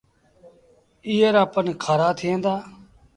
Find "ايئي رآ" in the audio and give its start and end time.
1.07-1.43